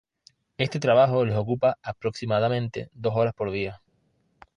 [0.57, 3.83] Este trabajo les ocupa aproximadamente dos horas por día.